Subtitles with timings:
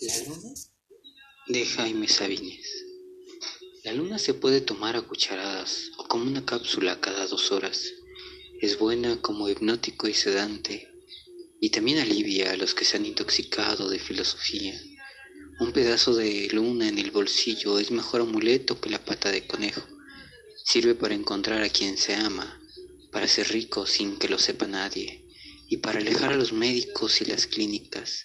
[0.00, 0.54] La luna
[1.48, 2.84] de Jaime Sabines.
[3.82, 7.82] La luna se puede tomar a cucharadas o como una cápsula cada dos horas.
[8.60, 10.88] Es buena como hipnótico y sedante
[11.60, 14.80] y también alivia a los que se han intoxicado de filosofía.
[15.58, 19.82] Un pedazo de luna en el bolsillo es mejor amuleto que la pata de conejo.
[20.64, 22.62] Sirve para encontrar a quien se ama,
[23.10, 25.24] para ser rico sin que lo sepa nadie
[25.68, 28.24] y para alejar a los médicos y las clínicas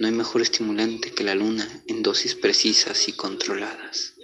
[0.00, 4.14] no hay mejor estimulante que la luna en dosis precisas y controladas.